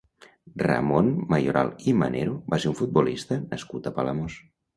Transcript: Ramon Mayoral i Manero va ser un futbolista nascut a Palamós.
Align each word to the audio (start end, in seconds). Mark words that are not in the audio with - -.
Ramon 0.61 1.11
Mayoral 1.33 1.69
i 1.91 1.93
Manero 1.99 2.33
va 2.55 2.59
ser 2.65 2.71
un 2.73 2.79
futbolista 2.81 3.39
nascut 3.53 3.93
a 3.93 3.95
Palamós. 4.01 4.41